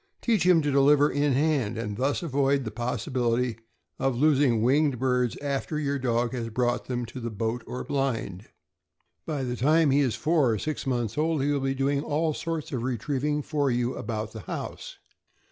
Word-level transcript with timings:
Teach 0.19 0.47
him 0.47 0.63
to 0.63 0.71
deliver 0.71 1.11
in 1.11 1.33
hand, 1.33 1.77
and 1.77 1.95
thus 1.95 2.23
avoid 2.23 2.63
the 2.65 2.71
possibility 2.71 3.57
of 3.99 4.15
losing 4.17 4.63
winged 4.63 4.97
birds 4.97 5.37
after 5.43 5.77
your 5.77 5.99
dog 5.99 6.31
has 6.33 6.49
brought 6.49 6.85
them 6.85 7.05
to 7.05 7.19
the 7.19 7.29
boat 7.29 7.63
or 7.67 7.83
blind. 7.83 8.45
By 9.27 9.43
the 9.43 9.55
time 9.55 9.91
he 9.91 9.99
is 9.99 10.15
four 10.15 10.49
or 10.53 10.57
six 10.57 10.87
months 10.87 11.19
old, 11.19 11.43
he 11.43 11.51
will 11.51 11.59
be 11.59 11.75
doing 11.75 12.01
all 12.01 12.33
sorts 12.33 12.71
of 12.71 12.81
retrieving 12.81 13.43
for 13.43 13.69
you 13.69 13.93
about 13.93 14.31
the 14.31 14.39
house. 14.41 14.97